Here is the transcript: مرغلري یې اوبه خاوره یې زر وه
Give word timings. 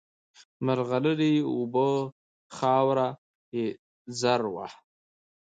مرغلري 0.65 1.29
یې 1.37 1.47
اوبه 1.53 1.87
خاوره 2.55 3.09
یې 3.55 3.65
زر 4.19 4.41
وه 4.53 4.67